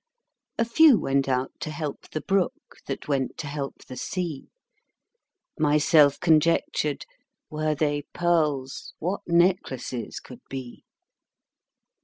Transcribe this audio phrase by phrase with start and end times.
[0.57, 4.49] A few went out to help the brook, That went to help the sea.
[5.59, 7.05] Myself conjectured,
[7.51, 10.85] Were they pearls, What necklaces could be!